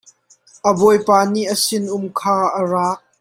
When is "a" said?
0.67-0.69, 1.53-1.55, 2.59-2.61